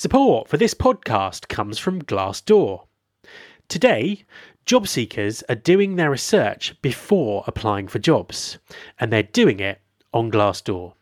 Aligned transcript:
Support 0.00 0.48
for 0.48 0.56
this 0.56 0.72
podcast 0.72 1.48
comes 1.48 1.78
from 1.78 2.00
Glassdoor. 2.00 2.86
Today, 3.68 4.24
job 4.64 4.88
seekers 4.88 5.42
are 5.50 5.54
doing 5.54 5.96
their 5.96 6.10
research 6.10 6.74
before 6.80 7.44
applying 7.46 7.86
for 7.86 7.98
jobs, 7.98 8.56
and 8.98 9.12
they're 9.12 9.22
doing 9.22 9.60
it 9.60 9.82
on 10.14 10.30
Glassdoor. 10.30 10.94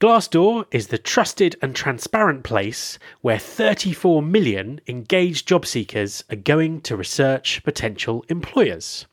Glassdoor 0.00 0.64
is 0.70 0.86
the 0.86 0.96
trusted 0.96 1.56
and 1.60 1.76
transparent 1.76 2.42
place 2.42 2.98
where 3.20 3.38
34 3.38 4.22
million 4.22 4.80
engaged 4.88 5.46
job 5.46 5.66
seekers 5.66 6.24
are 6.30 6.36
going 6.36 6.80
to 6.80 6.96
research 6.96 7.62
potential 7.64 8.24
employers, 8.30 9.04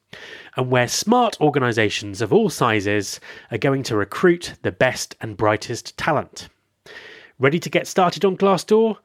and 0.56 0.72
where 0.72 0.88
smart 0.88 1.36
organisations 1.42 2.22
of 2.22 2.32
all 2.32 2.50
sizes 2.50 3.20
are 3.52 3.58
going 3.58 3.84
to 3.84 3.98
recruit 3.98 4.54
the 4.62 4.72
best 4.72 5.18
and 5.20 5.36
brightest 5.36 5.98
talent. 5.98 6.48
Ready 7.40 7.60
to 7.60 7.70
get 7.70 7.88
started 7.88 8.26
on 8.26 8.36
Glassdoor? 8.38 8.98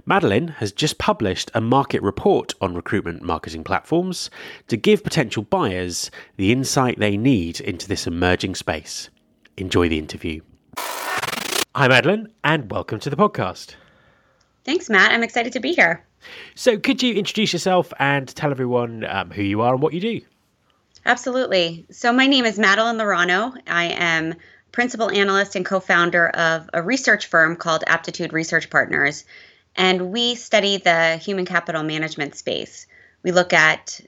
Madeline 0.07 0.49
has 0.49 0.73
just 0.73 0.99
published 0.99 1.51
a 1.55 1.61
market 1.61 2.03
report 2.03 2.55
on 2.61 2.75
recruitment 2.75 3.23
marketing 3.23 3.65
platforms 3.65 4.31
to 4.69 4.77
give 4.77 5.05
potential 5.05 5.43
buyers 5.43 6.11
the 6.37 6.53
insight 6.53 6.99
they 6.99 7.17
need 7.17 7.61
into 7.61 7.89
this 7.89 8.07
emerging 8.07 8.55
space. 8.55 9.11
Enjoy 9.57 9.89
the 9.89 9.99
interview. 9.99 10.41
Hi, 10.77 11.89
Madeline, 11.89 12.29
and 12.45 12.71
welcome 12.71 13.01
to 13.01 13.11
the 13.11 13.17
podcast. 13.17 13.75
Thanks, 14.65 14.89
Matt. 14.89 15.13
I'm 15.13 15.23
excited 15.23 15.53
to 15.55 15.61
be 15.61 15.73
here. 15.75 16.05
So, 16.55 16.79
could 16.79 17.03
you 17.03 17.15
introduce 17.15 17.53
yourself 17.53 17.93
and 17.99 18.29
tell 18.29 18.51
everyone 18.51 19.05
um, 19.05 19.31
who 19.31 19.43
you 19.43 19.61
are 19.61 19.75
and 19.75 19.83
what 19.83 19.93
you 19.93 20.01
do? 20.01 20.21
Absolutely. 21.05 21.87
So, 21.91 22.13
my 22.13 22.27
name 22.27 22.45
is 22.45 22.59
Madeline 22.59 22.97
Laurano. 22.97 23.55
I 23.67 23.87
am 23.87 24.35
principal 24.75 25.11
analyst 25.11 25.55
and 25.55 25.65
co 25.65 25.81
founder 25.81 26.29
of 26.31 26.69
a 26.73 26.83
research 26.83 27.27
firm 27.27 27.57
called 27.57 27.85
Aptitude 27.87 28.33
Research 28.33 28.71
Partners. 28.71 29.25
And 29.77 30.13
we 30.13 30.35
study 30.35 30.77
the 30.77 31.17
human 31.17 31.45
capital 31.45 31.83
management 31.83 32.37
space. 32.37 32.87
We 33.23 33.33
look 33.33 33.53
at 33.53 34.01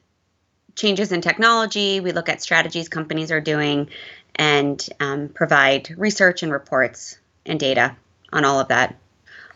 changes 0.75 1.11
in 1.11 1.21
technology, 1.23 2.01
we 2.01 2.13
look 2.13 2.29
at 2.29 2.43
strategies 2.43 2.89
companies 2.89 3.33
are 3.33 3.41
doing, 3.41 3.89
and 4.35 4.87
um, 5.01 5.29
provide 5.31 5.95
research 5.97 6.43
and 6.43 6.53
reports 6.53 7.19
and 7.47 7.59
data 7.59 7.97
on 8.33 8.45
all 8.45 8.61
of 8.61 8.69
that, 8.69 8.95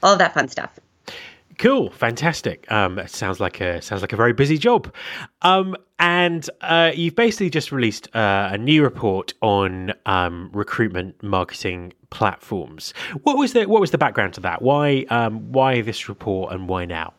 all 0.02 0.14
of 0.14 0.18
that 0.18 0.34
fun 0.34 0.48
stuff. 0.48 0.78
Cool, 1.60 1.90
fantastic. 1.90 2.72
Um, 2.72 2.98
it 2.98 3.10
sounds 3.10 3.38
like 3.38 3.60
a 3.60 3.82
sounds 3.82 4.00
like 4.00 4.14
a 4.14 4.16
very 4.16 4.32
busy 4.32 4.56
job. 4.56 4.90
Um, 5.42 5.76
and 5.98 6.48
uh, 6.62 6.92
you've 6.94 7.14
basically 7.14 7.50
just 7.50 7.70
released 7.70 8.08
uh, 8.16 8.48
a 8.50 8.56
new 8.56 8.82
report 8.82 9.34
on 9.42 9.92
um, 10.06 10.48
recruitment 10.54 11.22
marketing 11.22 11.92
platforms. 12.08 12.94
What 13.24 13.36
was 13.36 13.52
the 13.52 13.66
what 13.66 13.78
was 13.78 13.90
the 13.90 13.98
background 13.98 14.32
to 14.34 14.40
that? 14.40 14.62
Why 14.62 15.04
um, 15.10 15.52
why 15.52 15.82
this 15.82 16.08
report 16.08 16.54
and 16.54 16.66
why 16.66 16.86
now? 16.86 17.12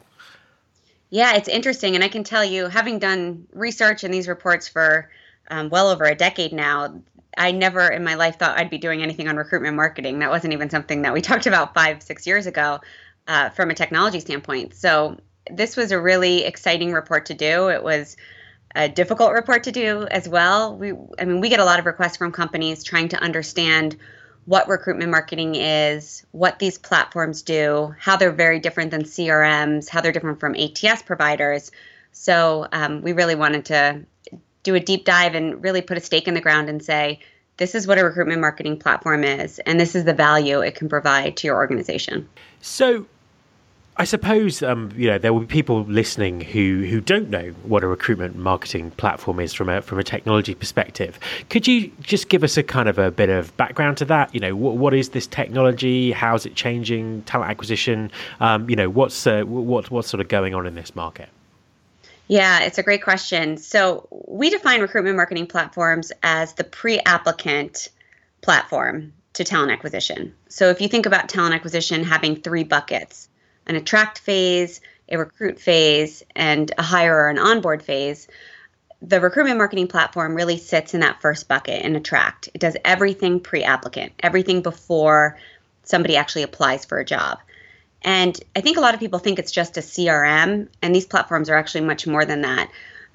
Yeah, 1.12 1.35
it's 1.35 1.47
interesting, 1.47 1.94
and 1.94 2.03
I 2.03 2.08
can 2.08 2.23
tell 2.23 2.44
you, 2.44 2.66
having 2.66 2.97
done 2.97 3.46
research 3.53 4.03
in 4.03 4.09
these 4.09 4.28
reports 4.28 4.68
for 4.68 5.12
um, 5.52 5.69
well 5.69 5.88
over 5.88 6.06
a 6.06 6.16
decade 6.16 6.52
now, 6.52 7.00
I 7.38 7.52
never 7.52 7.88
in 7.90 8.03
my 8.03 8.16
life 8.16 8.40
thought 8.40 8.58
I'd 8.58 8.72
be 8.72 8.79
doing 8.79 9.03
anything 9.03 9.28
on 9.28 9.35
recruitment 9.35 9.75
marketing. 9.75 10.18
That 10.18 10.31
wasn't 10.31 10.53
even 10.53 10.72
something 10.72 11.03
that 11.03 11.13
we 11.13 11.22
talked 11.29 11.46
about 11.46 11.75
five, 11.75 12.02
six 12.02 12.25
years 12.25 12.47
ago 12.47 12.79
uh, 13.27 13.49
from 13.49 13.69
a 13.69 13.75
technology 13.75 14.19
standpoint. 14.19 14.73
So 14.75 15.17
this 15.49 15.75
was 15.75 15.91
a 15.91 15.99
really 15.99 16.43
exciting 16.43 16.93
report 16.93 17.27
to 17.27 17.33
do. 17.33 17.69
It 17.69 17.83
was 17.83 18.17
a 18.75 18.87
difficult 18.87 19.33
report 19.33 19.63
to 19.63 19.71
do 19.71 20.07
as 20.09 20.27
well. 20.27 20.75
We, 20.75 20.93
I 21.19 21.25
mean, 21.25 21.41
we 21.41 21.49
get 21.49 21.59
a 21.59 21.65
lot 21.65 21.79
of 21.79 21.85
requests 21.85 22.17
from 22.17 22.31
companies 22.31 22.83
trying 22.83 23.09
to 23.09 23.17
understand 23.17 23.97
what 24.45 24.67
recruitment 24.67 25.11
marketing 25.11 25.55
is, 25.55 26.25
what 26.31 26.59
these 26.59 26.77
platforms 26.77 27.41
do, 27.43 27.93
how 27.99 28.15
they're 28.15 28.31
very 28.31 28.59
different 28.59 28.91
than 28.91 29.03
CRMs, 29.03 29.89
how 29.89 30.01
they're 30.01 30.11
different 30.11 30.39
from 30.39 30.55
ATS 30.55 31.03
providers. 31.03 31.71
So 32.11 32.67
um, 32.71 33.01
we 33.01 33.13
really 33.13 33.35
wanted 33.35 33.65
to 33.65 34.05
do 34.63 34.75
a 34.75 34.79
deep 34.79 35.05
dive 35.05 35.35
and 35.35 35.63
really 35.63 35.81
put 35.81 35.97
a 35.97 36.01
stake 36.01 36.27
in 36.27 36.33
the 36.33 36.41
ground 36.41 36.69
and 36.69 36.83
say, 36.83 37.19
this 37.57 37.75
is 37.75 37.88
what 37.88 37.97
a 37.97 38.03
recruitment 38.03 38.41
marketing 38.41 38.78
platform 38.78 39.23
is, 39.23 39.59
and 39.59 39.79
this 39.79 39.95
is 39.95 40.06
the 40.06 40.13
value 40.13 40.62
it 40.62 40.75
can 40.75 40.89
provide 40.89 41.38
to 41.38 41.47
your 41.47 41.57
organization. 41.57 42.28
So, 42.62 43.06
I 43.97 44.06
suppose 44.06 44.63
um, 44.63 44.91
you 44.95 45.07
know 45.07 45.17
there 45.17 45.34
will 45.34 45.41
be 45.41 45.45
people 45.45 45.84
listening 45.84 46.41
who 46.41 46.85
who 46.90 47.01
don't 47.01 47.29
know 47.29 47.50
what 47.63 47.84
a 47.84 47.88
recruitment 47.88 48.35
marketing 48.35 48.91
platform 48.91 49.40
is 49.40 49.53
from 49.53 49.69
a 49.69 49.81
from 49.81 50.00
a 50.00 50.03
technology 50.03 50.56
perspective. 50.56 51.19
Could 51.50 51.67
you 51.67 51.91
just 52.00 52.29
give 52.29 52.44
us 52.44 52.57
a 52.57 52.63
kind 52.63 52.88
of 52.88 52.97
a 52.97 53.11
bit 53.11 53.29
of 53.29 53.56
background 53.57 53.97
to 53.97 54.06
that? 54.06 54.34
You 54.34 54.40
know, 54.40 54.56
what, 54.56 54.78
what 54.78 54.94
is 54.94 55.09
this 55.09 55.28
technology? 55.28 56.11
How 56.11 56.35
is 56.35 56.45
it 56.45 56.56
changing 56.56 57.23
talent 57.23 57.51
acquisition? 57.51 58.11
Um, 58.40 58.69
you 58.69 58.75
know, 58.75 58.90
what's 58.90 59.28
uh, 59.28 59.44
what 59.44 59.91
what's 59.91 60.09
sort 60.09 60.22
of 60.22 60.29
going 60.29 60.56
on 60.56 60.66
in 60.66 60.75
this 60.75 60.95
market? 60.95 61.29
Yeah, 62.31 62.61
it's 62.61 62.77
a 62.77 62.83
great 62.83 63.03
question. 63.03 63.57
So 63.57 64.07
we 64.25 64.49
define 64.49 64.79
recruitment 64.79 65.17
marketing 65.17 65.47
platforms 65.47 66.13
as 66.23 66.53
the 66.53 66.63
pre-applicant 66.63 67.89
platform 68.39 69.11
to 69.33 69.43
talent 69.43 69.73
acquisition. 69.73 70.33
So 70.47 70.69
if 70.69 70.79
you 70.79 70.87
think 70.87 71.05
about 71.05 71.27
talent 71.27 71.55
acquisition 71.55 72.05
having 72.05 72.37
three 72.37 72.63
buckets 72.63 73.27
an 73.65 73.75
attract 73.75 74.19
phase, 74.19 74.79
a 75.09 75.17
recruit 75.17 75.59
phase, 75.59 76.23
and 76.33 76.71
a 76.77 76.81
hire 76.81 77.17
or 77.17 77.27
an 77.27 77.37
onboard 77.37 77.83
phase, 77.83 78.29
the 79.01 79.19
recruitment 79.19 79.57
marketing 79.57 79.89
platform 79.89 80.33
really 80.33 80.57
sits 80.57 80.93
in 80.93 81.01
that 81.01 81.19
first 81.19 81.49
bucket 81.49 81.83
in 81.83 81.97
attract. 81.97 82.47
It 82.53 82.61
does 82.61 82.77
everything 82.85 83.41
pre 83.41 83.65
applicant, 83.65 84.13
everything 84.19 84.61
before 84.61 85.37
somebody 85.83 86.15
actually 86.15 86.43
applies 86.43 86.85
for 86.85 86.97
a 86.97 87.05
job. 87.05 87.39
And 88.03 88.39
I 88.56 88.62
think 88.62 88.78
a 88.78 88.81
lot 88.81 88.94
of 88.94 89.00
people 89.00 89.19
think 89.19 89.38
it's 89.38 89.51
just 89.51 89.78
a 89.78 89.81
CRM, 89.81 90.67
and 90.81 90.95
these 90.95 91.06
platforms 91.06 91.50
are 91.50 91.56
actually 91.56 91.81
much 91.81 92.07
more 92.07 92.25
than 92.25 92.41
that. 92.41 92.72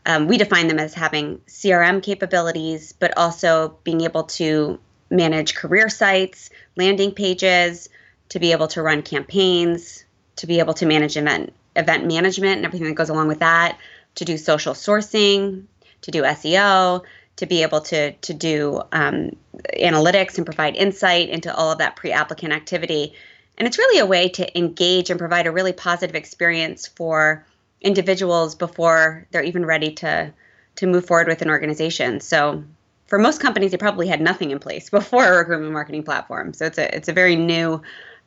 Um, 0.06 0.28
we 0.28 0.38
define 0.38 0.68
them 0.68 0.78
as 0.78 0.94
having 0.94 1.38
CRM 1.48 2.02
capabilities, 2.02 2.92
but 2.92 3.16
also 3.16 3.76
being 3.82 4.02
able 4.02 4.24
to 4.24 4.78
manage 5.10 5.56
career 5.56 5.88
sites, 5.88 6.50
landing 6.76 7.12
pages, 7.12 7.88
to 8.28 8.38
be 8.38 8.52
able 8.52 8.68
to 8.68 8.82
run 8.82 9.02
campaigns, 9.02 10.04
to 10.36 10.46
be 10.46 10.60
able 10.60 10.74
to 10.74 10.86
manage 10.86 11.16
event 11.16 11.52
event 11.74 12.06
management 12.06 12.56
and 12.56 12.64
everything 12.64 12.88
that 12.88 12.94
goes 12.94 13.10
along 13.10 13.28
with 13.28 13.40
that, 13.40 13.78
to 14.14 14.24
do 14.24 14.38
social 14.38 14.72
sourcing, 14.72 15.64
to 16.02 16.10
do 16.10 16.22
SEO, 16.22 17.02
to 17.36 17.46
be 17.46 17.62
able 17.62 17.80
to 17.82 18.12
to 18.12 18.34
do 18.34 18.80
um, 18.92 19.36
analytics 19.78 20.36
and 20.36 20.46
provide 20.46 20.76
insight 20.76 21.28
into 21.28 21.54
all 21.54 21.70
of 21.72 21.78
that 21.78 21.96
pre-applicant 21.96 22.52
activity. 22.52 23.14
And 23.58 23.66
it's 23.66 23.78
really 23.78 23.98
a 23.98 24.06
way 24.06 24.28
to 24.30 24.58
engage 24.58 25.10
and 25.10 25.18
provide 25.18 25.46
a 25.46 25.50
really 25.50 25.72
positive 25.72 26.14
experience 26.14 26.86
for 26.86 27.44
individuals 27.80 28.54
before 28.54 29.26
they're 29.30 29.42
even 29.42 29.64
ready 29.64 29.92
to 29.92 30.32
to 30.76 30.86
move 30.86 31.06
forward 31.06 31.26
with 31.26 31.40
an 31.40 31.48
organization. 31.48 32.20
So 32.20 32.62
for 33.06 33.18
most 33.18 33.40
companies, 33.40 33.70
they 33.70 33.78
probably 33.78 34.06
had 34.06 34.20
nothing 34.20 34.50
in 34.50 34.58
place 34.58 34.90
before 35.00 35.24
a 35.24 35.36
recruitment 35.38 35.72
marketing 35.72 36.02
platform. 36.02 36.52
So 36.52 36.66
it's 36.66 36.78
a 36.78 36.94
it's 36.94 37.08
a 37.08 37.12
very 37.12 37.36
new 37.36 37.82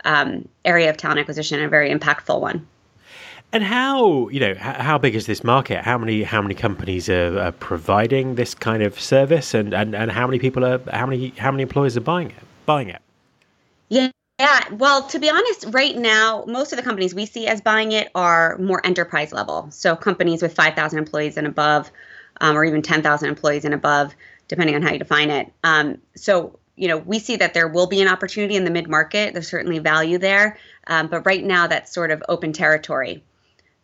um, 0.05 0.47
area 0.65 0.89
of 0.89 0.97
talent 0.97 1.19
acquisition, 1.19 1.57
and 1.57 1.65
a 1.65 1.69
very 1.69 1.93
impactful 1.93 2.39
one. 2.39 2.67
And 3.51 3.63
how 3.63 4.29
you 4.29 4.39
know 4.39 4.55
how 4.55 4.97
big 4.97 5.15
is 5.15 5.25
this 5.25 5.43
market? 5.43 5.83
How 5.83 5.97
many 5.97 6.23
how 6.23 6.41
many 6.41 6.53
companies 6.53 7.09
are, 7.09 7.39
are, 7.39 7.51
providing 7.51 8.35
this 8.35 8.53
kind 8.53 8.83
of 8.83 8.99
service, 8.99 9.53
and, 9.53 9.73
and, 9.73 9.95
and 9.95 10.11
how 10.11 10.27
many 10.27 10.39
people 10.39 10.63
are 10.63 10.79
how 10.91 11.07
many 11.07 11.29
how 11.37 11.51
many 11.51 11.63
employers 11.63 11.97
are 11.97 12.01
buying 12.01 12.29
it 12.29 12.43
buying 12.65 12.89
it? 12.89 13.01
Yeah, 13.89 14.11
yeah. 14.39 14.63
Well, 14.71 15.03
to 15.07 15.19
be 15.19 15.29
honest, 15.29 15.65
right 15.69 15.95
now 15.95 16.43
most 16.47 16.71
of 16.71 16.77
the 16.77 16.83
companies 16.83 17.13
we 17.13 17.25
see 17.25 17.47
as 17.47 17.61
buying 17.61 17.91
it 17.91 18.09
are 18.15 18.57
more 18.57 18.85
enterprise 18.85 19.31
level, 19.31 19.69
so 19.71 19.95
companies 19.95 20.41
with 20.41 20.53
five 20.53 20.75
thousand 20.75 20.99
employees 20.99 21.37
and 21.37 21.45
above, 21.45 21.91
um, 22.41 22.57
or 22.57 22.65
even 22.65 22.81
ten 22.81 23.01
thousand 23.01 23.29
employees 23.29 23.65
and 23.65 23.73
above, 23.73 24.15
depending 24.47 24.75
on 24.75 24.81
how 24.81 24.91
you 24.91 24.99
define 24.99 25.29
it. 25.29 25.51
Um, 25.63 25.99
so 26.15 26.59
you 26.75 26.87
know, 26.87 26.97
we 26.97 27.19
see 27.19 27.35
that 27.35 27.53
there 27.53 27.67
will 27.67 27.87
be 27.87 28.01
an 28.01 28.07
opportunity 28.07 28.55
in 28.55 28.63
the 28.63 28.71
mid 28.71 28.89
market. 28.89 29.33
There's 29.33 29.49
certainly 29.49 29.79
value 29.79 30.17
there, 30.17 30.57
um, 30.87 31.07
but 31.07 31.25
right 31.25 31.43
now 31.43 31.67
that's 31.67 31.93
sort 31.93 32.11
of 32.11 32.23
open 32.29 32.53
territory 32.53 33.23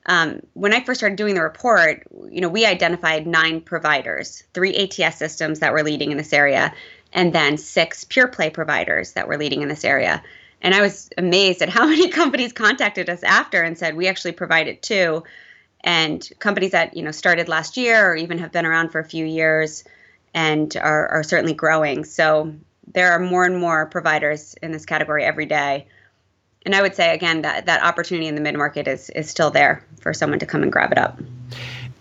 um, 0.06 0.42
when 0.54 0.74
I 0.74 0.84
first 0.84 1.00
started 1.00 1.16
doing 1.16 1.36
the 1.36 1.42
report, 1.42 2.06
you 2.30 2.42
know, 2.42 2.50
we 2.50 2.66
identified 2.66 3.26
nine 3.26 3.62
providers, 3.62 4.44
three 4.54 4.76
ATS 4.76 5.18
systems 5.18 5.60
that 5.60 5.74
were 5.74 5.84
leading 5.84 6.12
in 6.12 6.18
this 6.18 6.34
area, 6.34 6.74
and 7.12 7.34
then 7.34 7.58
six 7.58 8.04
pure 8.04 8.28
play 8.28 8.50
providers 8.50 9.14
that 9.14 9.28
were 9.28 9.38
leading 9.38 9.62
in 9.62 9.68
this 9.68 9.84
area. 9.84 10.22
And 10.66 10.74
I 10.74 10.82
was 10.82 11.10
amazed 11.18 11.62
at 11.62 11.70
how 11.70 11.86
many 11.90 12.10
companies 12.10 12.52
contacted 12.52 13.10
us 13.10 13.24
after 13.24 13.62
and 13.62 13.78
said, 13.78 13.96
we 13.96 14.08
actually 14.08 14.34
provide 14.34 14.68
it 14.68 14.82
too. 14.82 15.24
And 15.82 16.28
companies 16.40 16.72
that, 16.72 16.98
you 16.98 17.04
know, 17.04 17.12
started 17.12 17.48
last 17.48 17.78
year 17.78 18.12
or 18.12 18.16
even 18.16 18.40
have 18.40 18.52
been 18.52 18.66
around 18.66 18.90
for 18.90 19.00
a 19.00 19.06
few 19.06 19.26
years 19.26 19.84
and 20.34 20.76
are, 20.76 21.08
are 21.08 21.24
certainly 21.24 21.54
growing. 21.54 22.04
So 22.04 22.54
there 22.92 23.12
are 23.14 23.20
more 23.20 23.46
and 23.46 23.58
more 23.58 23.86
providers 23.86 24.56
in 24.62 24.74
this 24.74 24.86
category 24.86 25.24
every 25.24 25.46
day 25.46 25.88
and 26.66 26.74
I 26.74 26.82
would 26.82 26.96
say 26.96 27.14
again 27.14 27.44
that 27.44 27.68
that 27.68 27.84
opportunity 27.84 28.28
in 28.28 28.36
the 28.36 28.42
mid 28.42 28.56
market 28.56 28.88
is 28.88 29.10
is 29.12 29.30
still 29.30 29.52
there 29.52 29.86
for 30.02 30.14
someone 30.14 30.40
to 30.40 30.46
come 30.46 30.64
and 30.64 30.72
grab 30.72 30.92
it 30.92 30.98
up. 30.98 31.20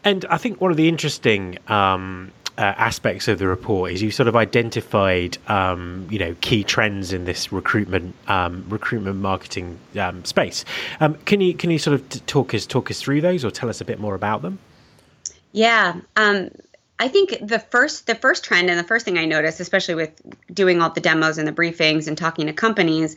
And 0.02 0.25
I 0.26 0.38
think 0.38 0.60
one 0.60 0.70
of 0.70 0.76
the 0.76 0.88
interesting 0.88 1.58
um, 1.69 2.32
uh, 2.56 2.62
aspects 2.62 3.26
of 3.28 3.38
the 3.38 3.46
report 3.46 3.90
is 3.90 4.00
you 4.00 4.10
sort 4.10 4.28
of 4.28 4.36
identified 4.36 5.38
um, 5.48 6.06
you 6.10 6.18
know 6.18 6.36
key 6.40 6.62
trends 6.62 7.12
in 7.12 7.24
this 7.24 7.52
recruitment 7.52 8.14
um, 8.28 8.64
recruitment 8.68 9.16
marketing 9.16 9.78
um, 9.98 10.24
space. 10.24 10.64
Um, 11.00 11.14
can 11.24 11.40
you 11.40 11.54
can 11.54 11.70
you 11.70 11.78
sort 11.78 11.94
of 11.94 12.26
talk 12.26 12.54
us 12.54 12.66
talk 12.66 12.90
us 12.90 13.00
through 13.00 13.20
those 13.20 13.44
or 13.44 13.50
tell 13.50 13.68
us 13.68 13.80
a 13.80 13.84
bit 13.84 13.98
more 13.98 14.14
about 14.14 14.42
them? 14.42 14.58
Yeah. 15.52 16.00
Um, 16.16 16.50
I 16.98 17.08
think 17.08 17.36
the 17.42 17.58
first 17.58 18.06
the 18.06 18.14
first 18.14 18.44
trend 18.44 18.70
and 18.70 18.78
the 18.78 18.84
first 18.84 19.04
thing 19.04 19.18
I 19.18 19.24
noticed, 19.24 19.58
especially 19.60 19.96
with 19.96 20.12
doing 20.52 20.80
all 20.80 20.90
the 20.90 21.00
demos 21.00 21.38
and 21.38 21.48
the 21.48 21.52
briefings 21.52 22.06
and 22.06 22.16
talking 22.16 22.46
to 22.46 22.52
companies, 22.52 23.16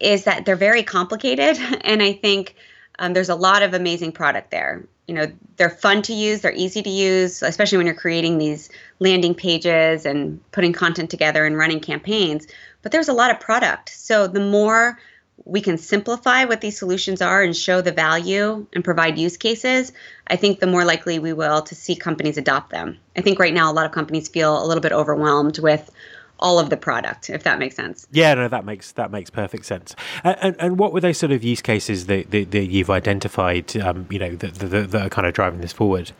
is 0.00 0.24
that 0.24 0.44
they're 0.44 0.56
very 0.56 0.82
complicated. 0.82 1.58
And 1.82 2.02
I 2.02 2.12
think 2.12 2.56
um, 3.00 3.14
there's 3.14 3.30
a 3.30 3.34
lot 3.34 3.62
of 3.62 3.74
amazing 3.74 4.12
product 4.12 4.50
there. 4.50 4.84
You 5.08 5.14
know, 5.14 5.32
they're 5.56 5.70
fun 5.70 6.02
to 6.02 6.12
use, 6.12 6.42
they're 6.42 6.52
easy 6.52 6.82
to 6.82 6.90
use, 6.90 7.42
especially 7.42 7.78
when 7.78 7.86
you're 7.86 7.96
creating 7.96 8.38
these 8.38 8.70
landing 9.00 9.34
pages 9.34 10.06
and 10.06 10.38
putting 10.52 10.72
content 10.72 11.10
together 11.10 11.44
and 11.44 11.56
running 11.56 11.80
campaigns. 11.80 12.46
But 12.82 12.92
there's 12.92 13.08
a 13.08 13.12
lot 13.12 13.32
of 13.32 13.40
product. 13.40 13.88
So 13.88 14.28
the 14.28 14.40
more 14.40 14.98
we 15.46 15.62
can 15.62 15.78
simplify 15.78 16.44
what 16.44 16.60
these 16.60 16.78
solutions 16.78 17.22
are 17.22 17.42
and 17.42 17.56
show 17.56 17.80
the 17.80 17.90
value 17.90 18.66
and 18.74 18.84
provide 18.84 19.18
use 19.18 19.38
cases, 19.38 19.92
I 20.26 20.36
think 20.36 20.60
the 20.60 20.66
more 20.66 20.84
likely 20.84 21.18
we 21.18 21.32
will 21.32 21.62
to 21.62 21.74
see 21.74 21.96
companies 21.96 22.36
adopt 22.36 22.70
them. 22.70 22.98
I 23.16 23.22
think 23.22 23.38
right 23.38 23.54
now 23.54 23.72
a 23.72 23.74
lot 23.74 23.86
of 23.86 23.92
companies 23.92 24.28
feel 24.28 24.62
a 24.62 24.66
little 24.66 24.82
bit 24.82 24.92
overwhelmed 24.92 25.58
with 25.58 25.90
all 26.40 26.58
of 26.58 26.70
the 26.70 26.76
product, 26.76 27.30
if 27.30 27.44
that 27.44 27.58
makes 27.58 27.76
sense. 27.76 28.06
Yeah, 28.10 28.34
no, 28.34 28.48
that 28.48 28.64
makes 28.64 28.92
that 28.92 29.10
makes 29.10 29.30
perfect 29.30 29.64
sense. 29.66 29.94
And, 30.24 30.56
and 30.58 30.78
what 30.78 30.92
were 30.92 31.00
those 31.00 31.18
sort 31.18 31.32
of 31.32 31.44
use 31.44 31.62
cases 31.62 32.06
that, 32.06 32.30
that, 32.32 32.50
that 32.50 32.66
you've 32.66 32.90
identified? 32.90 33.76
Um, 33.76 34.06
you 34.10 34.18
know, 34.18 34.34
that, 34.36 34.54
that, 34.54 34.90
that 34.90 35.06
are 35.06 35.08
kind 35.08 35.26
of 35.26 35.34
driving 35.34 35.60
this 35.60 35.72
forward. 35.72 36.12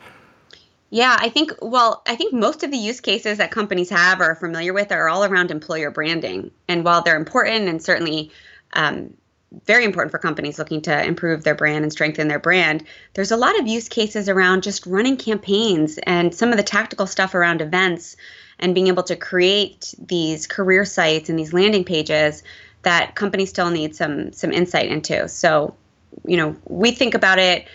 Yeah, 0.93 1.15
I 1.19 1.29
think, 1.29 1.53
well, 1.61 2.03
I 2.05 2.17
think 2.17 2.33
most 2.33 2.63
of 2.63 2.71
the 2.71 2.77
use 2.77 2.99
cases 2.99 3.37
that 3.37 3.49
companies 3.49 3.89
have 3.89 4.19
or 4.19 4.31
are 4.31 4.35
familiar 4.35 4.73
with 4.73 4.91
are 4.91 5.07
all 5.07 5.23
around 5.23 5.49
employer 5.49 5.89
branding. 5.89 6.51
And 6.67 6.83
while 6.83 7.01
they're 7.01 7.15
important 7.15 7.69
and 7.69 7.81
certainly 7.81 8.29
um, 8.73 9.13
very 9.65 9.85
important 9.85 10.11
for 10.11 10.17
companies 10.17 10.59
looking 10.59 10.81
to 10.81 11.03
improve 11.05 11.43
their 11.43 11.55
brand 11.55 11.83
and 11.83 11.93
strengthen 11.93 12.27
their 12.27 12.39
brand, 12.39 12.83
there's 13.13 13.31
a 13.31 13.37
lot 13.37 13.57
of 13.57 13.67
use 13.67 13.87
cases 13.87 14.27
around 14.27 14.63
just 14.63 14.85
running 14.85 15.15
campaigns 15.15 15.97
and 16.03 16.35
some 16.35 16.51
of 16.51 16.57
the 16.57 16.63
tactical 16.63 17.07
stuff 17.07 17.35
around 17.35 17.61
events 17.61 18.17
and 18.61 18.75
being 18.75 18.87
able 18.87 19.03
to 19.03 19.15
create 19.15 19.93
these 19.99 20.47
career 20.47 20.85
sites 20.85 21.29
and 21.29 21.37
these 21.37 21.53
landing 21.53 21.83
pages 21.83 22.43
that 22.83 23.15
companies 23.15 23.49
still 23.49 23.69
need 23.69 23.95
some 23.95 24.31
some 24.33 24.51
insight 24.51 24.89
into. 24.89 25.27
So, 25.27 25.75
you 26.25 26.37
know, 26.37 26.55
we 26.67 26.91
think 26.91 27.13
about 27.13 27.39
it 27.39 27.67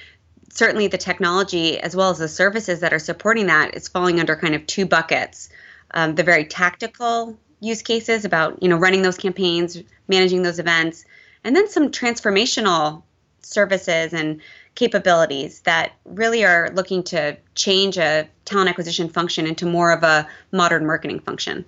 certainly 0.57 0.87
the 0.87 0.99
technology 0.99 1.79
as 1.81 1.95
well 1.95 2.11
as 2.11 2.19
the 2.19 2.29
services 2.29 2.81
that 2.81 2.93
are 2.93 2.99
supporting 2.99 3.47
that 3.47 3.75
is 3.75 3.89
falling 3.89 4.19
under 4.19 4.35
kind 4.35 4.55
of 4.55 4.67
two 4.67 4.87
buckets. 4.87 5.51
Um, 5.93 6.15
the 6.15 6.23
very 6.23 6.47
tactical 6.47 7.37
use 7.61 7.83
cases 7.83 8.25
about 8.25 8.63
you 8.63 8.69
know 8.69 8.77
running 8.77 9.03
those 9.03 9.17
campaigns, 9.17 9.83
managing 10.09 10.43
those 10.43 10.59
events, 10.59 11.05
and 11.45 11.55
then 11.55 11.69
some 11.69 11.91
transformational 11.91 13.03
services 13.43 14.13
and 14.13 14.41
capabilities 14.77 15.61
that 15.63 15.93
really 16.05 16.45
are 16.45 16.71
looking 16.75 17.03
to 17.03 17.37
change 17.57 17.99
a 17.99 18.29
talent 18.45 18.71
acquisition 18.71 19.09
function 19.09 19.47
into 19.47 19.67
more 19.67 19.91
of 19.91 20.03
a 20.05 20.27
modern 20.53 20.87
marketing 20.87 21.19
function. 21.21 21.65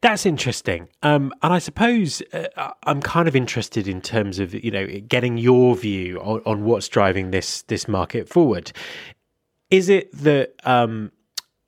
That's 0.00 0.24
interesting, 0.24 0.88
um, 1.02 1.32
and 1.42 1.52
I 1.52 1.58
suppose 1.58 2.22
uh, 2.32 2.70
I'm 2.84 3.02
kind 3.02 3.26
of 3.26 3.34
interested 3.34 3.88
in 3.88 4.00
terms 4.00 4.38
of 4.38 4.54
you 4.54 4.70
know 4.70 4.86
getting 5.08 5.38
your 5.38 5.74
view 5.74 6.20
on, 6.20 6.40
on 6.46 6.64
what's 6.64 6.86
driving 6.86 7.32
this 7.32 7.62
this 7.62 7.88
market 7.88 8.28
forward. 8.28 8.70
Is 9.70 9.88
it 9.88 10.12
that 10.12 10.54
um, 10.64 11.10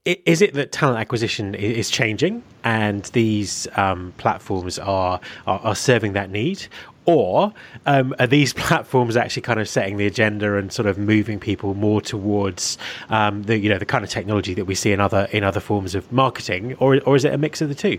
is 0.05 0.41
it 0.41 0.55
that 0.55 0.73
talent 0.73 0.99
acquisition 0.99 1.55
is 1.55 1.91
changing 1.91 2.43
and 2.65 3.05
these 3.07 3.67
um, 3.77 4.15
platforms 4.17 4.79
are, 4.79 5.21
are, 5.47 5.59
are 5.59 5.75
serving 5.75 6.15
that 6.15 6.31
need, 6.31 6.67
or 7.09 7.55
um, 7.87 8.15
are 8.19 8.27
these 8.27 8.53
platforms 8.67 9.17
actually 9.17 9.41
kind 9.41 9.59
of 9.59 9.67
setting 9.67 9.97
the 9.97 10.07
agenda 10.07 10.59
and 10.59 10.71
sort 10.71 10.87
of 10.87 10.99
moving 10.99 11.41
people 11.41 11.73
more 11.73 12.03
towards 12.03 12.77
um, 13.09 13.43
the 13.45 13.59
you 13.59 13.71
know 13.71 13.79
the 13.79 13.87
kind 13.87 14.05
of 14.05 14.11
technology 14.11 14.53
that 14.53 14.67
we 14.67 14.75
see 14.75 14.93
in 14.93 15.01
other 15.01 15.27
in 15.33 15.43
other 15.43 15.59
forms 15.59 15.95
of 15.95 16.13
marketing, 16.13 16.75
or 16.75 17.01
or 17.01 17.17
is 17.17 17.25
it 17.25 17.33
a 17.33 17.39
mix 17.39 17.63
of 17.63 17.71
the 17.71 17.75
two? 17.75 17.99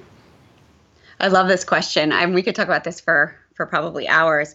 I 1.19 1.27
love 1.27 1.47
this 1.47 1.65
question. 1.65 2.11
I 2.11 2.27
we 2.27 2.43
could 2.43 2.55
talk 2.55 2.67
about 2.67 2.83
this 2.83 3.01
for 3.01 3.35
for 3.55 3.65
probably 3.65 4.07
hours. 4.07 4.53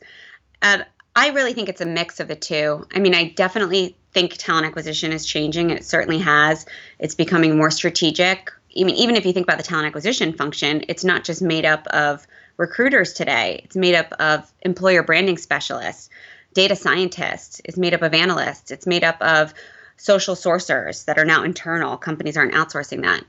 Um, 0.62 0.84
I 1.16 1.30
really 1.30 1.52
think 1.52 1.68
it's 1.68 1.80
a 1.80 1.86
mix 1.86 2.20
of 2.20 2.28
the 2.28 2.36
two. 2.36 2.86
I 2.94 3.00
mean, 3.00 3.14
I 3.14 3.30
definitely 3.30 3.96
think 4.12 4.34
talent 4.34 4.66
acquisition 4.66 5.12
is 5.12 5.26
changing. 5.26 5.70
It 5.70 5.84
certainly 5.84 6.18
has. 6.20 6.64
It's 7.00 7.16
becoming 7.16 7.56
more 7.56 7.72
strategic. 7.72 8.52
I 8.78 8.84
mean, 8.84 8.96
even 8.96 9.16
if 9.16 9.26
you 9.26 9.32
think 9.32 9.46
about 9.46 9.58
the 9.58 9.64
talent 9.64 9.86
acquisition 9.86 10.32
function, 10.32 10.84
it's 10.88 11.04
not 11.04 11.24
just 11.24 11.42
made 11.42 11.64
up 11.64 11.86
of 11.88 12.26
recruiters 12.56 13.12
today. 13.12 13.60
It's 13.64 13.76
made 13.76 13.94
up 13.94 14.12
of 14.18 14.52
employer 14.62 15.02
branding 15.02 15.38
specialists, 15.38 16.10
data 16.54 16.76
scientists, 16.76 17.60
it's 17.64 17.76
made 17.76 17.94
up 17.94 18.02
of 18.02 18.14
analysts, 18.14 18.70
it's 18.70 18.86
made 18.86 19.04
up 19.04 19.20
of 19.20 19.54
social 19.96 20.34
sourcers 20.34 21.04
that 21.06 21.18
are 21.18 21.24
now 21.24 21.42
internal. 21.42 21.96
Companies 21.96 22.36
aren't 22.36 22.54
outsourcing 22.54 23.02
that. 23.02 23.24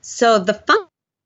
So 0.00 0.38
the 0.38 0.62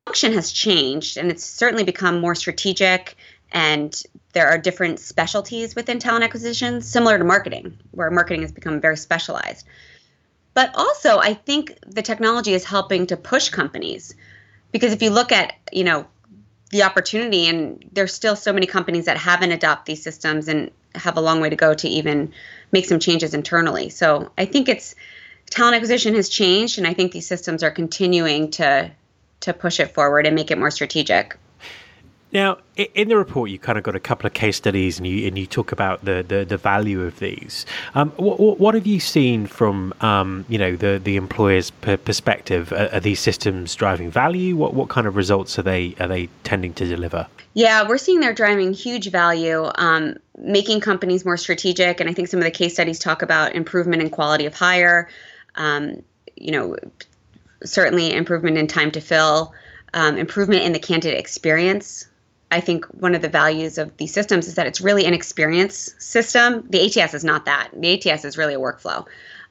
function 0.07 0.33
has 0.33 0.51
changed 0.53 1.17
and 1.17 1.31
it's 1.31 1.45
certainly 1.45 1.85
become 1.85 2.21
more 2.21 2.35
strategic 2.35 3.17
and 3.53 4.03
there 4.33 4.49
are 4.49 4.59
different 4.59 4.99
specialties 4.99 5.75
within 5.75 5.99
talent 5.99 6.25
acquisition 6.25 6.81
similar 6.81 7.19
to 7.19 7.25
marketing 7.25 7.79
where 7.93 8.11
marketing 8.11 8.43
has 8.43 8.53
become 8.53 8.81
very 8.81 8.97
specialized 8.97 9.67
but 10.55 10.75
also 10.75 11.19
i 11.19 11.35
think 11.35 11.79
the 11.87 12.03
technology 12.03 12.53
is 12.53 12.65
helping 12.65 13.07
to 13.07 13.17
push 13.17 13.51
companies 13.51 14.15
because 14.73 14.93
if 14.93 15.03
you 15.03 15.11
look 15.11 15.31
at 15.31 15.55
you 15.73 15.85
know 15.85 16.07
the 16.73 16.83
opportunity 16.83 17.47
and 17.47 17.89
there's 17.93 18.13
still 18.13 18.35
so 18.35 18.53
many 18.53 18.67
companies 18.67 19.05
that 19.05 19.19
haven't 19.19 19.53
adopted 19.53 19.95
these 19.95 20.03
systems 20.03 20.49
and 20.49 20.71
have 20.95 21.17
a 21.17 21.21
long 21.21 21.41
way 21.41 21.49
to 21.49 21.57
go 21.57 21.75
to 21.75 21.89
even 21.89 22.33
make 22.73 22.87
some 22.87 22.99
changes 22.99 23.35
internally. 23.35 23.89
So 23.91 24.33
i 24.37 24.45
think 24.45 24.69
it's 24.69 24.95
talent 25.51 25.77
acquisition 25.77 26.15
has 26.15 26.29
changed 26.29 26.79
and 26.79 26.87
i 26.87 26.95
think 26.95 27.13
these 27.13 27.27
systems 27.27 27.63
are 27.63 27.71
continuing 27.71 28.51
to 28.51 28.91
to 29.41 29.53
push 29.53 29.81
it 29.81 29.93
forward 29.93 30.27
and 30.27 30.35
make 30.35 30.51
it 30.51 30.59
more 30.59 30.71
strategic 30.71 31.37
now, 32.33 32.57
in 32.77 33.09
the 33.09 33.17
report, 33.19 33.51
you 33.51 33.59
kind 33.59 33.77
of 33.77 33.85
got 33.85 33.95
a 33.95 34.01
couple 34.01 34.27
of 34.27 34.33
case 34.33 34.57
studies, 34.57 34.97
and 34.97 35.07
you 35.07 35.27
and 35.27 35.39
you 35.39 35.47
talk 35.47 35.71
about 35.71 36.03
the 36.07 36.25
the, 36.27 36.47
the 36.47 36.57
value 36.57 37.03
of 37.03 37.19
these. 37.19 37.67
Um, 37.95 38.11
what, 38.13 38.59
what 38.59 38.75
have 38.75 38.87
you 38.87 39.01
seen 39.01 39.47
from 39.47 39.93
um, 40.01 40.47
you 40.49 40.57
know 40.57 40.75
the 40.75 40.99
the 41.03 41.17
employer's 41.17 41.71
perspective? 41.71 42.73
Are, 42.73 42.89
are, 42.95 43.01
these 43.01 43.21
systems 43.21 43.75
driving 43.75 44.11
value? 44.11 44.57
What 44.57 44.73
what 44.73 44.89
kind 44.89 45.07
of 45.07 45.15
results 45.15 45.59
are 45.59 45.63
they 45.63 45.95
are 46.01 46.09
they 46.09 46.31
tending 46.43 46.73
to 46.75 46.87
deliver? 46.87 47.27
Yeah, 47.53 47.87
we're 47.87 47.99
seeing 47.99 48.21
they're 48.21 48.33
driving 48.33 48.73
huge 48.73 49.11
value, 49.11 49.71
um, 49.75 50.17
making 50.39 50.81
companies 50.81 51.27
more 51.27 51.37
strategic, 51.37 52.01
and 52.01 52.09
I 52.09 52.15
think 52.15 52.29
some 52.29 52.41
of 52.41 52.45
the 52.45 52.51
case 52.51 52.73
studies 52.73 52.99
talk 52.99 53.21
about 53.21 53.55
improvement 53.55 54.01
in 54.01 54.09
quality 54.09 54.47
of 54.47 54.55
hire. 54.55 55.11
Um, 55.57 56.03
you 56.37 56.51
know, 56.51 56.77
certainly 57.63 58.11
improvement 58.15 58.57
in 58.57 58.69
time 58.69 58.91
to 58.93 59.03
fill, 59.03 59.53
um, 59.93 60.17
improvement 60.17 60.63
in 60.63 60.73
the 60.73 60.79
candidate 60.79 61.19
experience 61.19 62.07
I 62.53 62.61
think 62.61 62.85
one 62.85 63.15
of 63.15 63.23
the 63.23 63.31
values 63.31 63.79
of 63.79 63.97
these 63.97 64.13
systems 64.13 64.47
is 64.47 64.57
that 64.57 64.67
it's 64.67 64.83
really 64.83 65.07
an 65.07 65.15
experience 65.15 65.95
system. 65.99 66.67
The 66.69 66.85
ATS 66.85 67.15
is 67.15 67.25
not 67.25 67.47
that. 67.47 67.71
The 67.75 67.95
ATS 67.95 68.27
is 68.27 68.37
really 68.37 68.53
a 68.53 68.61
workflow. 68.61 69.07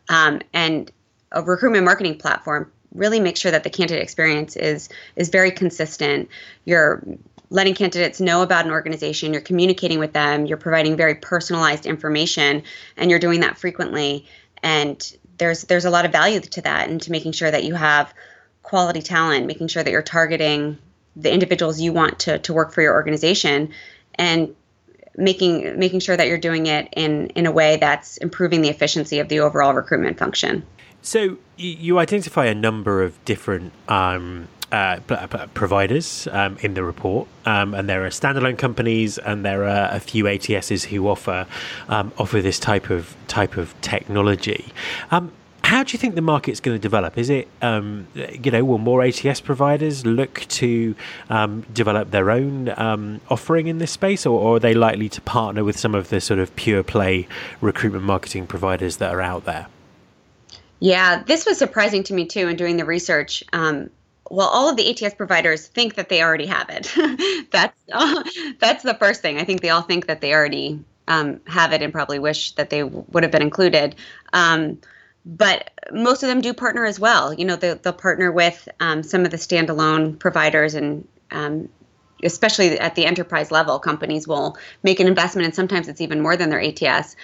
Um, 0.07 0.41
and 0.53 0.91
a 1.31 1.41
recruitment 1.41 1.83
marketing 1.83 2.19
platform 2.19 2.71
really 2.93 3.19
makes 3.19 3.39
sure 3.39 3.51
that 3.51 3.63
the 3.63 3.71
candidate 3.71 4.03
experience 4.03 4.55
is 4.55 4.89
is 5.15 5.29
very 5.29 5.49
consistent. 5.49 6.29
You're 6.63 7.03
letting 7.49 7.73
candidates 7.73 8.21
know 8.21 8.43
about 8.43 8.65
an 8.65 8.71
organization, 8.71 9.33
you're 9.33 9.41
communicating 9.41 9.97
with 9.97 10.13
them, 10.13 10.45
you're 10.45 10.57
providing 10.57 10.95
very 10.95 11.15
personalized 11.15 11.87
information, 11.87 12.61
and 12.97 13.09
you're 13.09 13.19
doing 13.19 13.39
that 13.39 13.57
frequently. 13.57 14.27
And 14.61 15.17
there's 15.39 15.63
there's 15.63 15.85
a 15.85 15.89
lot 15.89 16.05
of 16.05 16.11
value 16.11 16.39
to 16.39 16.61
that 16.61 16.87
and 16.87 17.01
to 17.01 17.11
making 17.11 17.31
sure 17.31 17.49
that 17.49 17.63
you 17.63 17.73
have 17.73 18.13
quality 18.61 19.01
talent, 19.01 19.47
making 19.47 19.69
sure 19.69 19.81
that 19.81 19.89
you're 19.89 20.03
targeting 20.03 20.77
the 21.15 21.31
individuals 21.31 21.81
you 21.81 21.93
want 21.93 22.19
to, 22.19 22.39
to 22.39 22.53
work 22.53 22.73
for 22.73 22.81
your 22.81 22.93
organization 22.93 23.71
and 24.15 24.55
making 25.17 25.77
making 25.77 25.99
sure 25.99 26.15
that 26.15 26.27
you're 26.27 26.37
doing 26.37 26.67
it 26.67 26.87
in 26.93 27.27
in 27.27 27.45
a 27.45 27.51
way 27.51 27.77
that's 27.77 28.17
improving 28.17 28.61
the 28.61 28.69
efficiency 28.69 29.19
of 29.19 29.27
the 29.27 29.39
overall 29.39 29.73
recruitment 29.73 30.17
function. 30.17 30.65
So 31.01 31.37
you 31.57 31.99
identify 31.99 32.45
a 32.45 32.55
number 32.55 33.01
of 33.01 33.23
different 33.25 33.73
um, 33.87 34.47
uh, 34.71 34.99
providers 35.53 36.27
um, 36.31 36.57
in 36.61 36.75
the 36.75 36.83
report, 36.83 37.27
um, 37.45 37.73
and 37.73 37.89
there 37.89 38.05
are 38.05 38.09
standalone 38.09 38.57
companies, 38.57 39.17
and 39.17 39.43
there 39.43 39.63
are 39.63 39.93
a 39.93 39.99
few 39.99 40.25
ATSs 40.25 40.85
who 40.85 41.07
offer 41.07 41.47
um, 41.89 42.13
offer 42.17 42.41
this 42.41 42.59
type 42.59 42.89
of 42.89 43.15
type 43.27 43.57
of 43.57 43.79
technology. 43.81 44.71
How 45.71 45.83
do 45.83 45.93
you 45.93 45.99
think 45.99 46.15
the 46.15 46.21
market's 46.21 46.59
going 46.59 46.75
to 46.75 46.81
develop? 46.81 47.17
Is 47.17 47.29
it, 47.29 47.47
um, 47.61 48.05
you 48.13 48.51
know, 48.51 48.65
will 48.65 48.77
more 48.77 49.01
ATS 49.03 49.39
providers 49.39 50.05
look 50.05 50.41
to 50.49 50.93
um, 51.29 51.61
develop 51.71 52.11
their 52.11 52.29
own 52.29 52.73
um, 52.75 53.21
offering 53.29 53.67
in 53.67 53.77
this 53.77 53.91
space, 53.91 54.25
or, 54.25 54.37
or, 54.37 54.57
are 54.57 54.59
they 54.59 54.73
likely 54.73 55.07
to 55.07 55.21
partner 55.21 55.63
with 55.63 55.79
some 55.79 55.95
of 55.95 56.09
the 56.09 56.19
sort 56.19 56.41
of 56.41 56.53
pure 56.57 56.83
play 56.83 57.25
recruitment 57.61 58.03
marketing 58.03 58.47
providers 58.47 58.97
that 58.97 59.15
are 59.15 59.21
out 59.21 59.45
there? 59.45 59.67
Yeah, 60.81 61.23
this 61.23 61.45
was 61.45 61.57
surprising 61.57 62.03
to 62.03 62.13
me 62.13 62.25
too 62.25 62.49
in 62.49 62.57
doing 62.57 62.75
the 62.75 62.83
research. 62.83 63.41
Um, 63.53 63.89
well, 64.29 64.49
all 64.49 64.69
of 64.69 64.75
the 64.75 64.89
ATS 64.89 65.15
providers 65.15 65.67
think 65.67 65.95
that 65.95 66.09
they 66.09 66.21
already 66.21 66.47
have 66.47 66.69
it. 66.69 67.47
that's 67.51 67.79
uh, 67.93 68.23
that's 68.59 68.83
the 68.83 68.95
first 68.95 69.21
thing. 69.21 69.37
I 69.37 69.45
think 69.45 69.61
they 69.61 69.69
all 69.69 69.83
think 69.83 70.07
that 70.07 70.19
they 70.19 70.33
already 70.33 70.83
um, 71.07 71.39
have 71.47 71.71
it 71.71 71.81
and 71.81 71.93
probably 71.93 72.19
wish 72.19 72.51
that 72.55 72.69
they 72.69 72.81
w- 72.81 73.05
would 73.13 73.23
have 73.23 73.31
been 73.31 73.41
included. 73.41 73.95
Um, 74.33 74.77
but 75.25 75.71
most 75.91 76.23
of 76.23 76.29
them 76.29 76.41
do 76.41 76.53
partner 76.53 76.85
as 76.85 76.99
well. 76.99 77.33
You 77.33 77.45
know, 77.45 77.55
they, 77.55 77.73
will 77.73 77.93
partner 77.93 78.31
with 78.31 78.67
um, 78.79 79.03
some 79.03 79.25
of 79.25 79.31
the 79.31 79.37
standalone 79.37 80.17
providers, 80.17 80.73
and 80.73 81.07
um, 81.31 81.69
especially 82.23 82.79
at 82.79 82.95
the 82.95 83.05
enterprise 83.05 83.51
level, 83.51 83.79
companies 83.79 84.27
will 84.27 84.57
make 84.83 84.99
an 84.99 85.07
investment, 85.07 85.45
and 85.45 85.55
sometimes 85.55 85.87
it's 85.87 86.01
even 86.01 86.21
more 86.21 86.35
than 86.35 86.49
their 86.49 86.61
ATS. 86.61 87.15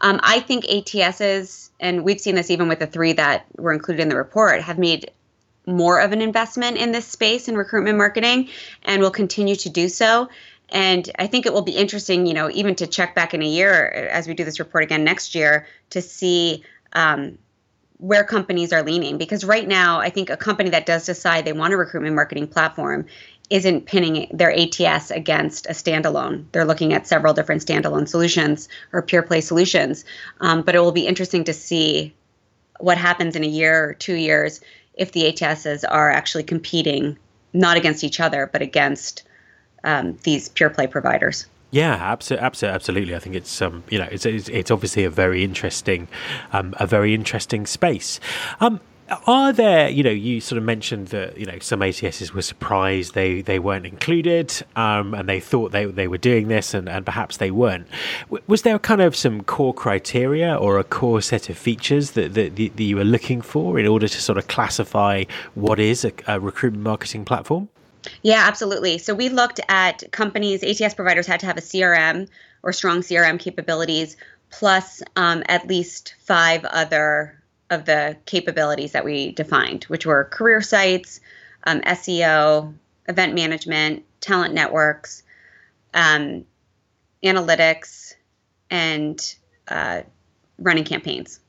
Um, 0.00 0.20
I 0.22 0.40
think 0.40 0.64
ATSs, 0.64 1.70
and 1.80 2.04
we've 2.04 2.20
seen 2.20 2.34
this 2.34 2.50
even 2.50 2.68
with 2.68 2.78
the 2.78 2.86
three 2.86 3.14
that 3.14 3.46
were 3.56 3.72
included 3.72 4.02
in 4.02 4.08
the 4.08 4.16
report, 4.16 4.60
have 4.62 4.78
made 4.78 5.10
more 5.66 6.00
of 6.00 6.12
an 6.12 6.20
investment 6.20 6.76
in 6.76 6.92
this 6.92 7.06
space 7.06 7.48
in 7.48 7.56
recruitment 7.56 7.96
marketing, 7.96 8.48
and 8.82 9.00
will 9.00 9.10
continue 9.10 9.56
to 9.56 9.70
do 9.70 9.88
so. 9.88 10.28
And 10.68 11.08
I 11.18 11.26
think 11.26 11.46
it 11.46 11.52
will 11.52 11.62
be 11.62 11.76
interesting, 11.76 12.26
you 12.26 12.34
know, 12.34 12.50
even 12.50 12.74
to 12.76 12.86
check 12.86 13.14
back 13.14 13.34
in 13.34 13.42
a 13.42 13.46
year 13.46 13.88
as 14.10 14.26
we 14.26 14.34
do 14.34 14.44
this 14.44 14.58
report 14.58 14.82
again 14.84 15.04
next 15.04 15.34
year 15.34 15.66
to 15.90 16.02
see 16.02 16.64
um, 16.92 17.38
where 17.98 18.24
companies 18.24 18.72
are 18.72 18.82
leaning 18.82 19.16
because 19.16 19.44
right 19.44 19.66
now 19.66 20.00
i 20.00 20.10
think 20.10 20.28
a 20.28 20.36
company 20.36 20.70
that 20.70 20.84
does 20.84 21.06
decide 21.06 21.44
they 21.44 21.52
want 21.52 21.72
a 21.72 21.76
recruitment 21.76 22.14
marketing 22.14 22.46
platform 22.46 23.06
isn't 23.50 23.86
pinning 23.86 24.28
their 24.32 24.52
ats 24.52 25.10
against 25.10 25.66
a 25.66 25.70
standalone. 25.70 26.46
They're 26.52 26.64
looking 26.64 26.92
at 26.92 27.06
several 27.06 27.32
different 27.32 27.64
standalone 27.64 28.08
solutions 28.08 28.68
or 28.92 29.02
pure 29.02 29.22
play 29.22 29.40
solutions. 29.40 30.04
Um, 30.40 30.62
but 30.62 30.74
it 30.74 30.80
will 30.80 30.92
be 30.92 31.06
interesting 31.06 31.44
to 31.44 31.52
see 31.52 32.14
what 32.80 32.98
happens 32.98 33.36
in 33.36 33.44
a 33.44 33.48
year 33.48 33.90
or 33.90 33.94
two 33.94 34.14
years 34.14 34.60
if 34.94 35.12
the 35.12 35.32
atss 35.32 35.84
are 35.88 36.10
actually 36.10 36.42
competing 36.42 37.18
not 37.52 37.76
against 37.76 38.04
each 38.04 38.20
other 38.20 38.48
but 38.52 38.60
against 38.60 39.22
um, 39.84 40.18
these 40.24 40.48
pure 40.48 40.68
play 40.68 40.86
providers 40.86 41.46
yeah, 41.70 41.94
absolutely, 41.94 42.68
absolutely. 42.68 43.14
I 43.14 43.18
think 43.18 43.34
it's 43.34 43.60
um, 43.60 43.82
you 43.90 43.98
know, 43.98 44.08
it's, 44.10 44.24
it's, 44.24 44.48
it's 44.48 44.70
obviously 44.70 45.04
a 45.04 45.10
very 45.10 45.42
interesting, 45.42 46.08
um, 46.52 46.74
a 46.78 46.86
very 46.86 47.14
interesting 47.14 47.66
space. 47.66 48.20
Um, 48.60 48.80
are 49.26 49.52
there, 49.52 49.88
you 49.88 50.02
know, 50.02 50.10
you 50.10 50.40
sort 50.40 50.58
of 50.58 50.64
mentioned 50.64 51.08
that 51.08 51.38
you 51.38 51.46
know 51.46 51.58
some 51.60 51.80
ATSs 51.80 52.32
were 52.32 52.42
surprised 52.42 53.14
they 53.14 53.40
they 53.40 53.58
weren't 53.58 53.86
included, 53.86 54.52
um, 54.74 55.14
and 55.14 55.28
they 55.28 55.40
thought 55.40 55.72
they 55.72 55.84
they 55.84 56.08
were 56.08 56.18
doing 56.18 56.48
this, 56.48 56.74
and, 56.74 56.88
and 56.88 57.04
perhaps 57.04 57.36
they 57.36 57.50
weren't. 57.50 57.86
was 58.46 58.62
there 58.62 58.78
kind 58.78 59.00
of 59.00 59.14
some 59.14 59.42
core 59.42 59.74
criteria 59.74 60.54
or 60.54 60.78
a 60.78 60.84
core 60.84 61.20
set 61.20 61.48
of 61.48 61.56
features 61.56 62.12
that 62.12 62.34
that, 62.34 62.56
that 62.56 62.80
you 62.80 62.96
were 62.96 63.04
looking 63.04 63.40
for 63.40 63.78
in 63.78 63.86
order 63.86 64.08
to 64.08 64.20
sort 64.20 64.38
of 64.38 64.48
classify 64.48 65.24
what 65.54 65.78
is 65.78 66.04
a, 66.04 66.12
a 66.26 66.40
recruitment 66.40 66.82
marketing 66.82 67.24
platform? 67.24 67.68
Yeah, 68.22 68.44
absolutely. 68.46 68.98
So 68.98 69.14
we 69.14 69.28
looked 69.28 69.60
at 69.68 70.10
companies, 70.12 70.62
ATS 70.62 70.94
providers 70.94 71.26
had 71.26 71.40
to 71.40 71.46
have 71.46 71.56
a 71.56 71.62
CRM 71.62 72.28
or 72.62 72.72
strong 72.72 73.00
CRM 73.00 73.38
capabilities, 73.38 74.16
plus 74.50 75.02
um, 75.16 75.42
at 75.48 75.66
least 75.66 76.14
five 76.20 76.64
other 76.64 77.42
of 77.70 77.84
the 77.84 78.16
capabilities 78.26 78.92
that 78.92 79.04
we 79.04 79.32
defined, 79.32 79.84
which 79.84 80.06
were 80.06 80.24
career 80.24 80.62
sites, 80.62 81.20
um, 81.64 81.80
SEO, 81.80 82.74
event 83.08 83.34
management, 83.34 84.04
talent 84.20 84.54
networks, 84.54 85.22
um, 85.94 86.44
analytics, 87.24 88.14
and 88.70 89.34
uh, 89.68 90.02
running 90.58 90.84
campaigns. 90.84 91.40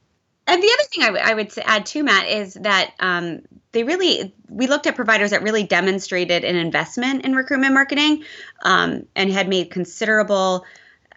And 0.48 0.64
the 0.64 0.72
other 0.74 0.84
thing 0.90 1.04
I, 1.04 1.08
w- 1.08 1.24
I 1.26 1.34
would 1.34 1.52
add 1.66 1.86
to 1.88 2.04
Matt 2.04 2.28
is 2.28 2.54
that 2.56 2.94
um, 3.00 3.42
they 3.74 3.84
really 3.84 4.34
we 4.50 4.68
looked 4.68 4.88
at 4.88 4.96
providers 4.96 5.32
that 5.32 5.44
really 5.44 5.64
demonstrated 5.64 6.46
an 6.46 6.56
investment 6.56 7.26
in 7.26 7.36
recruitment 7.36 7.74
marketing 7.74 8.24
um, 8.64 9.06
and 9.16 9.32
had 9.32 9.50
made 9.50 9.70
considerable 9.70 10.66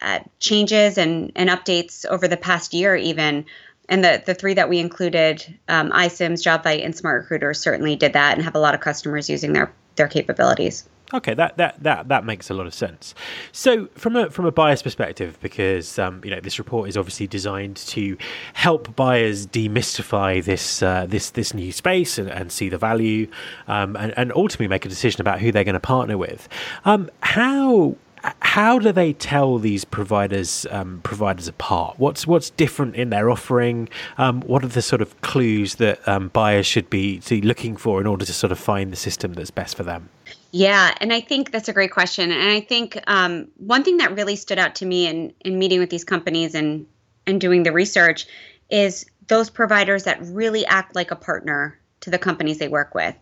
uh, 0.03 0.19
changes 0.41 0.99
and, 0.99 1.31
and 1.37 1.49
updates 1.49 2.05
over 2.07 2.27
the 2.27 2.37
past 2.37 2.75
year 2.75 2.97
even. 2.97 3.47
And 3.89 4.05
the, 4.05 4.23
the 4.25 4.35
three 4.35 4.55
that 4.55 4.69
we 4.69 4.79
included 4.79 5.59
um, 5.69 5.91
iCIMS 5.91 6.45
jobvite 6.45 6.85
and 6.85 6.95
smart 6.95 7.23
recruiters 7.23 7.61
certainly 7.61 7.97
did 7.97 8.15
that 8.15 8.35
and 8.35 8.45
have 8.45 8.57
a 8.57 8.61
lot 8.61 8.75
of 8.75 8.81
customers 8.81 9.31
using 9.31 9.53
their 9.53 9.73
their 9.97 10.09
capabilities 10.09 10.89
Okay, 11.13 11.35
that, 11.35 11.57
that 11.57 11.83
that 11.83 12.09
that 12.09 12.25
makes 12.25 12.51
a 12.51 12.55
lot 12.55 12.67
of 12.67 12.75
sense. 12.75 13.15
So, 13.53 13.87
from 13.95 14.15
a 14.17 14.31
from 14.31 14.47
a 14.47 14.53
buyer's 14.53 14.83
perspective, 14.83 15.39
because 15.41 15.99
um, 15.99 16.21
you 16.25 16.31
know 16.31 16.41
this 16.41 16.59
report 16.59 16.89
is 16.89 16.97
obviously 16.97 17.27
designed 17.27 17.77
to 17.77 18.17
help 18.55 18.95
buyers 18.95 19.47
demystify 19.47 20.43
this 20.43 20.83
uh, 20.83 21.07
this 21.07 21.31
this 21.31 21.53
new 21.53 21.73
space 21.73 22.17
and, 22.19 22.31
and 22.31 22.53
see 22.53 22.69
the 22.69 22.79
value, 22.79 23.29
um, 23.67 23.97
and, 23.97 24.15
and 24.17 24.33
ultimately 24.33 24.69
make 24.69 24.87
a 24.87 24.89
decision 24.89 25.21
about 25.21 25.41
who 25.41 25.51
they're 25.51 25.65
going 25.65 25.75
to 25.75 25.81
partner 25.81 26.17
with. 26.17 26.49
Um, 26.85 27.11
how 27.23 27.97
how 28.41 28.79
do 28.79 28.93
they 28.93 29.13
tell 29.13 29.59
these 29.59 29.85
providers 29.85 30.67
um, 30.71 31.01
providers 31.03 31.49
apart? 31.49 31.99
What's 31.99 32.27
what's 32.27 32.51
different 32.51 32.95
in 32.95 33.11
their 33.11 33.31
offering? 33.31 33.89
Um, 34.19 34.43
what 34.43 34.63
are 34.65 34.69
the 34.69 34.83
sort 34.83 35.03
of 35.03 35.21
clues 35.23 35.77
that 35.77 36.07
um, 36.07 36.29
buyers 36.29 36.67
should 36.67 36.91
be 36.91 37.21
looking 37.43 37.77
for 37.77 38.01
in 38.01 38.07
order 38.07 38.25
to 38.25 38.33
sort 38.33 38.53
of 38.53 38.59
find 38.59 38.93
the 38.93 38.97
system 38.97 39.35
that's 39.35 39.51
best 39.51 39.77
for 39.77 39.83
them? 39.83 40.09
Yeah, 40.53 40.93
and 41.01 41.13
I 41.13 41.21
think 41.21 41.53
that's 41.53 41.69
a 41.69 41.73
great 41.73 41.93
question. 41.93 42.33
And 42.33 42.51
I 42.51 42.61
think 42.61 42.99
um, 43.07 43.49
one 43.57 43.85
thing 43.85 43.99
that 43.99 44.17
really 44.17 44.37
stood 44.37 44.59
out 44.59 44.77
to 44.77 44.87
me 44.87 45.07
in 45.07 45.33
in 45.45 45.59
meeting 45.59 45.79
with 45.79 45.91
these 45.91 46.05
companies 46.05 46.55
and 46.55 46.87
and 47.27 47.41
doing 47.41 47.63
the 47.63 47.73
research 47.73 48.27
is 48.69 49.07
those 49.29 49.51
providers 49.51 50.05
that 50.05 50.19
really 50.23 50.67
act 50.67 50.97
like 50.97 51.13
a 51.13 51.17
partner 51.17 51.79
to 52.01 52.11
the 52.11 52.19
companies 52.19 52.59
they 52.59 52.69
work 52.69 52.95
with. 52.95 53.15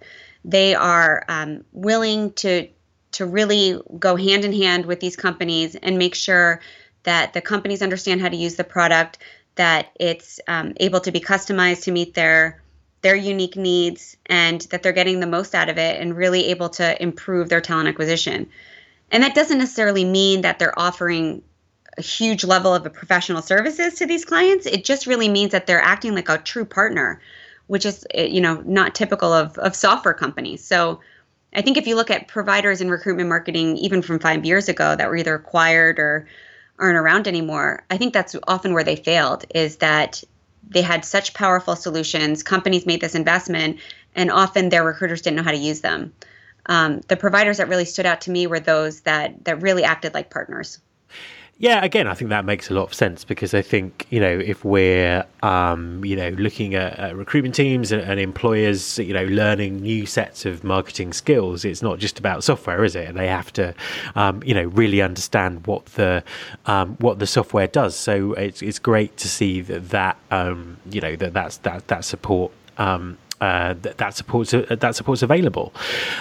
They 0.45 0.75
are 0.75 1.25
um, 1.29 1.65
willing 1.73 2.33
to 2.35 2.69
to 3.13 3.27
really 3.27 3.79
go 3.99 4.17
hand 4.17 4.45
in 4.45 4.53
hand 4.53 4.87
with 4.87 5.01
these 5.01 5.17
companies 5.17 5.75
and 5.75 5.99
make 5.99 6.15
sure 6.15 6.61
that 7.03 7.33
the 7.33 7.41
companies 7.41 7.83
understand 7.83 8.21
how 8.21 8.29
to 8.29 8.37
use 8.37 8.57
the 8.57 8.65
product, 8.65 9.19
that 9.55 9.89
it's 9.99 10.41
um, 10.49 10.75
able 10.79 11.01
to 11.01 11.13
be 11.13 11.21
customized 11.21 11.85
to 11.85 11.93
meet 11.93 12.15
their 12.15 12.63
their 13.01 13.17
unique 13.17 13.57
needs 13.57 14.17
and 14.27 14.63
that 14.71 14.83
they're 14.83 14.93
getting 14.93 15.21
the 15.21 15.27
most 15.27 15.55
out 15.55 15.69
of 15.69 15.79
it 15.79 16.01
and 16.01 16.17
really 16.17 16.47
able 16.47 16.69
to 16.69 17.01
improve 17.03 17.49
their 17.49 17.61
talent 17.61 17.89
acquisition. 17.89 18.49
And 19.11 19.23
that 19.23 19.35
doesn't 19.35 19.59
necessarily 19.59 20.05
mean 20.05 20.43
that 20.43 20.59
they're 20.59 20.79
offering 20.79 21.43
a 21.97 22.03
huge 22.03 22.45
level 22.45 22.75
of 22.75 22.93
professional 22.93 23.43
services 23.43 23.95
to 23.95 24.07
these 24.07 24.25
clients. 24.25 24.67
It 24.67 24.85
just 24.85 25.07
really 25.07 25.29
means 25.29 25.53
that 25.53 25.67
they're 25.67 25.83
acting 25.83 26.15
like 26.15 26.29
a 26.29 26.39
true 26.39 26.65
partner, 26.65 27.21
which 27.67 27.87
is 27.87 28.07
eh, 28.15 28.27
you 28.27 28.41
know 28.41 28.63
not 28.65 28.95
typical 28.95 29.33
of 29.33 29.57
of 29.59 29.75
software 29.75 30.15
companies. 30.15 30.63
So 30.65 31.01
I 31.55 31.63
think 31.63 31.77
if 31.77 31.87
you 31.87 31.97
look 31.97 32.11
at 32.11 32.29
providers 32.29 32.81
in 32.81 32.91
recruitment 32.91 33.29
marketing 33.29 33.79
even 33.79 34.03
from 34.03 34.19
5 34.19 34.45
years 34.45 34.69
ago 34.69 34.95
that 34.95 35.09
were 35.09 35.17
either 35.17 35.35
acquired 35.35 35.99
or 35.99 36.29
aren't 36.79 36.99
around 36.99 37.27
anymore, 37.27 37.85
I 37.91 37.97
think 37.97 38.13
that's 38.13 38.37
often 38.47 38.73
where 38.75 38.85
they 38.85 38.97
failed 38.97 39.45
is 39.55 39.77
that 39.77 40.23
they 40.71 40.83
had 40.83 41.05
such 41.05 41.35
powerful 41.35 41.77
solutions. 41.77 42.43
Companies 42.43 42.87
made 42.87 43.01
this 43.01 43.15
investment, 43.15 43.79
and 44.15 44.31
often 44.31 44.69
their 44.69 44.85
recruiters 44.85 45.23
didn't 45.23 45.37
know 45.37 45.43
how 45.43 45.53
to 45.53 45.57
use 45.59 45.81
them. 45.81 46.13
um, 46.67 47.01
the 47.09 47.17
providers 47.17 47.57
that 47.59 47.69
really 47.69 47.85
stood 47.85 48.07
out 48.07 48.21
to 48.23 48.31
me 48.31 48.47
were 48.47 48.61
those 48.61 49.01
that 49.03 49.45
that 49.45 49.63
really 49.63 49.85
acted 49.85 50.15
like 50.15 50.31
partners. 50.31 50.79
Yeah, 51.61 51.85
again, 51.85 52.07
I 52.07 52.15
think 52.15 52.29
that 52.31 52.45
makes 52.45 52.71
a 52.71 52.75
lot 52.75 52.85
of 52.85 52.95
sense 52.95 53.25
because 53.25 53.53
I 53.53 53.63
think 53.63 54.07
you 54.11 54.21
know 54.21 54.39
if 54.39 54.65
we're 54.65 55.27
um, 55.43 56.05
you 56.05 56.15
know 56.15 56.29
looking 56.31 56.77
at, 56.77 56.97
at 57.01 57.17
recruitment 57.17 57.57
teams 57.57 57.91
and, 57.91 58.01
and, 58.01 58.21
employers, 58.21 58.97
you 59.01 59.13
know, 59.13 59.25
learning 59.25 59.81
new 59.81 60.07
sets 60.07 60.47
of 60.47 60.63
marketing 60.63 61.13
skills, 61.13 61.65
it's 61.65 61.83
not 61.83 61.99
just 61.99 62.17
about 62.17 62.45
software, 62.45 62.85
is 62.85 62.95
it? 62.95 63.09
And 63.09 63.19
they 63.19 63.27
have 63.27 63.53
to 63.55 63.75
um, 64.15 64.41
you 64.45 64.55
know 64.55 64.67
really 64.67 65.03
understand 65.03 65.67
what 65.67 65.85
the 65.87 66.23
um, 66.67 66.97
what 67.01 67.19
the 67.19 67.27
software 67.27 67.67
does. 67.67 67.97
So 67.97 68.35
it's 68.35 68.63
it's 68.63 68.79
great 68.79 69.17
to 69.17 69.29
see 69.29 69.61
that 69.63 69.89
that 69.91 70.17
um, 70.31 70.77
you 70.89 71.01
know 71.01 71.17
that 71.17 71.33
that's 71.33 71.57
that 71.59 71.89
that 71.89 72.05
support 72.05 72.53
um, 72.79 73.19
uh, 73.41 73.75
that, 73.81 74.15
support's 74.15 74.53
uh, 74.53 74.65
that 74.69 74.97
support's 74.97 75.23
available. 75.23 75.73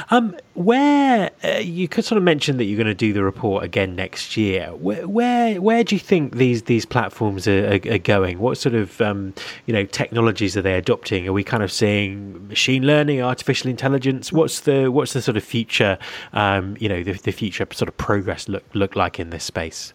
Um, 0.09 0.35
where 0.53 1.31
uh, 1.43 1.57
you 1.59 1.87
could 1.87 2.05
sort 2.05 2.17
of 2.17 2.23
mention 2.23 2.57
that 2.57 2.65
you're 2.65 2.77
going 2.77 2.87
to 2.87 2.93
do 2.93 3.13
the 3.13 3.23
report 3.23 3.63
again 3.63 3.95
next 3.95 4.37
year. 4.37 4.67
Where 4.73 5.07
where, 5.07 5.61
where 5.61 5.83
do 5.83 5.95
you 5.95 5.99
think 5.99 6.35
these 6.35 6.63
these 6.63 6.85
platforms 6.85 7.47
are, 7.47 7.73
are, 7.73 7.93
are 7.93 7.97
going? 7.97 8.39
What 8.39 8.57
sort 8.57 8.75
of 8.75 9.01
um, 9.01 9.33
you 9.65 9.73
know 9.73 9.85
technologies 9.85 10.55
are 10.55 10.61
they 10.61 10.75
adopting? 10.75 11.27
Are 11.27 11.33
we 11.33 11.43
kind 11.43 11.63
of 11.63 11.71
seeing 11.71 12.47
machine 12.47 12.83
learning, 12.83 13.21
artificial 13.21 13.69
intelligence? 13.69 14.31
What's 14.31 14.61
the 14.61 14.91
what's 14.91 15.13
the 15.13 15.21
sort 15.21 15.37
of 15.37 15.43
future 15.43 15.97
um, 16.33 16.77
you 16.79 16.89
know 16.89 17.03
the, 17.03 17.13
the 17.13 17.31
future 17.31 17.67
sort 17.71 17.89
of 17.89 17.97
progress 17.97 18.47
look 18.47 18.63
look 18.73 18.95
like 18.95 19.19
in 19.19 19.29
this 19.31 19.43
space? 19.43 19.93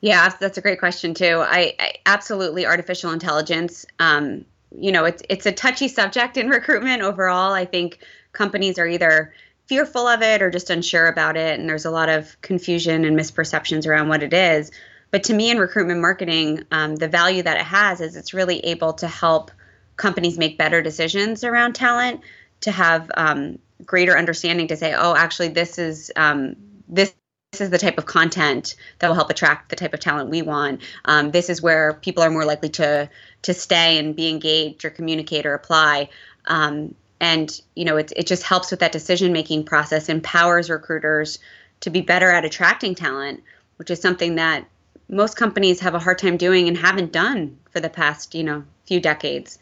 Yeah, 0.00 0.32
that's 0.38 0.56
a 0.56 0.60
great 0.60 0.78
question 0.78 1.12
too. 1.12 1.42
I, 1.44 1.74
I 1.78 1.94
absolutely 2.06 2.64
artificial 2.66 3.12
intelligence. 3.12 3.84
Um, 3.98 4.44
you 4.76 4.92
know, 4.92 5.04
it's 5.04 5.22
it's 5.28 5.46
a 5.46 5.52
touchy 5.52 5.88
subject 5.88 6.36
in 6.36 6.48
recruitment 6.58 7.02
overall. 7.02 7.52
I 7.52 7.64
think 7.64 7.98
companies 8.32 8.78
are 8.78 8.86
either 8.86 9.34
fearful 9.66 10.06
of 10.06 10.22
it 10.22 10.40
or 10.40 10.50
just 10.50 10.70
unsure 10.70 11.08
about 11.08 11.36
it, 11.36 11.58
and 11.58 11.68
there's 11.68 11.84
a 11.84 11.90
lot 11.90 12.08
of 12.08 12.40
confusion 12.40 13.04
and 13.04 13.18
misperceptions 13.18 13.86
around 13.86 14.08
what 14.08 14.22
it 14.22 14.32
is. 14.32 14.70
But 15.10 15.24
to 15.24 15.34
me, 15.34 15.50
in 15.50 15.58
recruitment 15.58 16.00
marketing, 16.00 16.64
um, 16.70 16.96
the 16.96 17.08
value 17.08 17.42
that 17.42 17.56
it 17.56 17.64
has 17.64 18.00
is 18.00 18.16
it's 18.16 18.34
really 18.34 18.60
able 18.60 18.92
to 18.94 19.08
help 19.08 19.50
companies 19.96 20.38
make 20.38 20.58
better 20.58 20.82
decisions 20.82 21.44
around 21.44 21.74
talent, 21.74 22.20
to 22.60 22.70
have 22.70 23.10
um, 23.16 23.58
greater 23.84 24.16
understanding 24.16 24.68
to 24.68 24.76
say, 24.76 24.94
oh, 24.94 25.14
actually, 25.14 25.48
this 25.48 25.78
is 25.78 26.10
um, 26.16 26.56
this 26.88 27.14
this 27.52 27.62
is 27.62 27.70
the 27.70 27.78
type 27.78 27.96
of 27.96 28.04
content 28.04 28.76
that 28.98 29.08
will 29.08 29.14
help 29.14 29.30
attract 29.30 29.70
the 29.70 29.76
type 29.76 29.94
of 29.94 30.00
talent 30.00 30.28
we 30.28 30.42
want. 30.42 30.82
Um, 31.06 31.30
this 31.30 31.48
is 31.48 31.62
where 31.62 31.94
people 31.94 32.22
are 32.22 32.30
more 32.30 32.44
likely 32.44 32.68
to 32.70 33.08
to 33.42 33.54
stay 33.54 33.98
and 33.98 34.14
be 34.14 34.28
engaged 34.28 34.84
or 34.84 34.90
communicate 34.90 35.46
or 35.46 35.54
apply. 35.54 36.10
Um, 36.44 36.94
and 37.20 37.58
you 37.74 37.86
know, 37.86 37.96
it 37.96 38.12
it 38.14 38.26
just 38.26 38.42
helps 38.42 38.70
with 38.70 38.80
that 38.80 38.92
decision 38.92 39.32
making 39.32 39.64
process, 39.64 40.10
empowers 40.10 40.68
recruiters 40.68 41.38
to 41.80 41.90
be 41.90 42.02
better 42.02 42.30
at 42.30 42.44
attracting 42.44 42.94
talent, 42.94 43.42
which 43.76 43.90
is 43.90 44.00
something 44.00 44.34
that 44.34 44.68
most 45.08 45.36
companies 45.36 45.80
have 45.80 45.94
a 45.94 45.98
hard 45.98 46.18
time 46.18 46.36
doing 46.36 46.68
and 46.68 46.76
haven't 46.76 47.12
done 47.12 47.56
for 47.70 47.80
the 47.80 47.88
past 47.88 48.34
you 48.34 48.44
know 48.44 48.62
few 48.84 49.00
decades. 49.00 49.58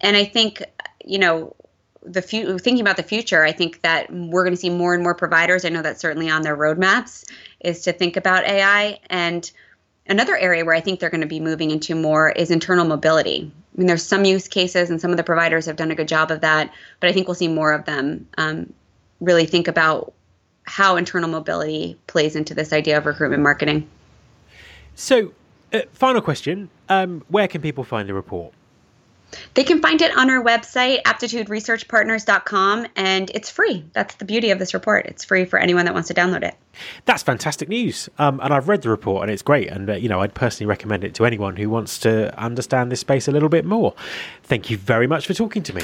And 0.00 0.16
I 0.16 0.24
think 0.24 0.62
you 1.04 1.18
know 1.18 1.54
the 2.02 2.22
few, 2.22 2.58
thinking 2.58 2.80
about 2.80 2.96
the 2.96 3.02
future, 3.02 3.44
I 3.44 3.52
think 3.52 3.82
that 3.82 4.10
we're 4.12 4.42
going 4.42 4.54
to 4.54 4.60
see 4.60 4.70
more 4.70 4.94
and 4.94 5.02
more 5.02 5.14
providers. 5.14 5.64
I 5.64 5.68
know 5.68 5.82
that's 5.82 6.00
certainly 6.00 6.30
on 6.30 6.42
their 6.42 6.56
roadmaps 6.56 7.30
is 7.60 7.82
to 7.82 7.92
think 7.92 8.16
about 8.16 8.44
AI. 8.44 8.98
And 9.10 9.50
another 10.06 10.36
area 10.36 10.64
where 10.64 10.74
I 10.74 10.80
think 10.80 11.00
they're 11.00 11.10
going 11.10 11.20
to 11.20 11.26
be 11.26 11.40
moving 11.40 11.70
into 11.70 11.94
more 11.94 12.30
is 12.30 12.50
internal 12.50 12.86
mobility. 12.86 13.50
I 13.74 13.78
mean, 13.78 13.86
there's 13.86 14.04
some 14.04 14.24
use 14.24 14.48
cases, 14.48 14.90
and 14.90 15.00
some 15.00 15.10
of 15.10 15.16
the 15.16 15.22
providers 15.22 15.66
have 15.66 15.76
done 15.76 15.90
a 15.90 15.94
good 15.94 16.08
job 16.08 16.30
of 16.30 16.40
that. 16.40 16.72
But 17.00 17.10
I 17.10 17.12
think 17.12 17.28
we'll 17.28 17.34
see 17.34 17.48
more 17.48 17.72
of 17.72 17.84
them 17.84 18.28
um, 18.38 18.72
really 19.20 19.46
think 19.46 19.68
about 19.68 20.12
how 20.64 20.96
internal 20.96 21.28
mobility 21.28 21.98
plays 22.06 22.36
into 22.36 22.54
this 22.54 22.72
idea 22.72 22.98
of 22.98 23.06
recruitment 23.06 23.42
marketing. 23.42 23.88
So, 24.94 25.32
uh, 25.72 25.82
final 25.92 26.20
question: 26.20 26.68
um, 26.88 27.24
Where 27.28 27.46
can 27.46 27.60
people 27.60 27.84
find 27.84 28.08
the 28.08 28.14
report? 28.14 28.52
They 29.54 29.64
can 29.64 29.80
find 29.80 30.00
it 30.02 30.16
on 30.16 30.30
our 30.30 30.42
website, 30.42 31.02
aptituderesearchpartners.com, 31.02 32.86
and 32.96 33.30
it's 33.34 33.50
free. 33.50 33.84
That's 33.92 34.14
the 34.16 34.24
beauty 34.24 34.50
of 34.50 34.58
this 34.58 34.74
report. 34.74 35.06
It's 35.06 35.24
free 35.24 35.44
for 35.44 35.58
anyone 35.58 35.84
that 35.84 35.94
wants 35.94 36.08
to 36.08 36.14
download 36.14 36.42
it. 36.42 36.54
That's 37.04 37.22
fantastic 37.22 37.68
news. 37.68 38.08
Um, 38.18 38.40
and 38.42 38.52
I've 38.52 38.68
read 38.68 38.82
the 38.82 38.90
report, 38.90 39.22
and 39.22 39.30
it's 39.30 39.42
great. 39.42 39.68
And, 39.68 39.90
uh, 39.90 39.94
you 39.94 40.08
know, 40.08 40.20
I'd 40.20 40.34
personally 40.34 40.68
recommend 40.68 41.04
it 41.04 41.14
to 41.14 41.26
anyone 41.26 41.56
who 41.56 41.68
wants 41.68 41.98
to 42.00 42.36
understand 42.38 42.90
this 42.90 43.00
space 43.00 43.28
a 43.28 43.32
little 43.32 43.48
bit 43.48 43.64
more. 43.64 43.94
Thank 44.42 44.70
you 44.70 44.76
very 44.76 45.06
much 45.06 45.26
for 45.26 45.34
talking 45.34 45.62
to 45.64 45.74
me. 45.74 45.82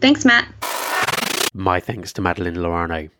Thanks, 0.00 0.24
Matt. 0.24 0.48
My 1.54 1.80
thanks 1.80 2.12
to 2.14 2.22
Madeline 2.22 2.56
Laurano. 2.56 3.10